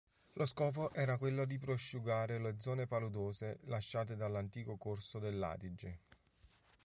[0.33, 5.99] Lo scopo era quello di prosciugare le zone paludose lasciate dall’antico corso dell’Adige.